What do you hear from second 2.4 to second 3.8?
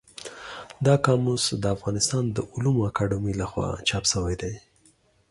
علومو اکاډمۍ له خوا